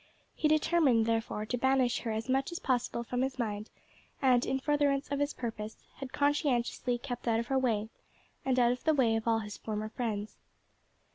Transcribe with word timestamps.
He 0.33 0.47
determined, 0.47 1.05
therefore, 1.05 1.45
to 1.45 1.59
banish 1.59 1.99
her 1.99 2.11
as 2.11 2.27
much 2.27 2.51
as 2.51 2.57
possible 2.57 3.03
from 3.03 3.21
his 3.21 3.37
mind, 3.37 3.69
and, 4.19 4.43
in 4.47 4.59
furtherance 4.59 5.11
of 5.11 5.19
his 5.19 5.31
purpose, 5.35 5.77
had 5.97 6.11
conscientiously 6.11 6.97
kept 6.97 7.27
out 7.27 7.39
of 7.39 7.45
her 7.49 7.59
way 7.59 7.89
and 8.43 8.57
out 8.57 8.71
of 8.71 8.83
the 8.83 8.95
way 8.95 9.15
of 9.15 9.27
all 9.27 9.37
his 9.41 9.57
former 9.57 9.89
friends. 9.89 10.37